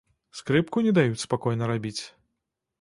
Скрыпку 0.39 0.83
не 0.87 0.95
даюць 0.99 1.21
спакойна 1.27 1.71
рабіць. 1.75 1.97